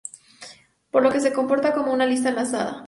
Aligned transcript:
Por 0.89 1.03
lo 1.03 1.11
que 1.11 1.19
se 1.19 1.31
comporta 1.31 1.73
como 1.75 1.93
una 1.93 2.07
lista 2.07 2.29
enlazada. 2.29 2.79